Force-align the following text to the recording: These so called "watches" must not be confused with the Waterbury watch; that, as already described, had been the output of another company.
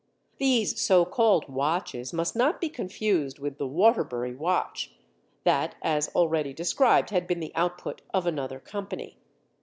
These 0.39 0.81
so 0.81 1.05
called 1.05 1.47
"watches" 1.47 2.11
must 2.11 2.35
not 2.35 2.59
be 2.59 2.69
confused 2.69 3.37
with 3.37 3.59
the 3.59 3.67
Waterbury 3.67 4.33
watch; 4.33 4.95
that, 5.43 5.75
as 5.83 6.07
already 6.15 6.53
described, 6.53 7.11
had 7.11 7.27
been 7.27 7.39
the 7.39 7.53
output 7.55 8.01
of 8.11 8.25
another 8.25 8.59
company. 8.59 9.19